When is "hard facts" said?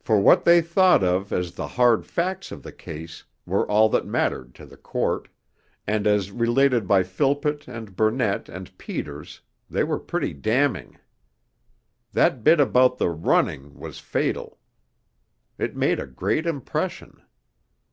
1.68-2.50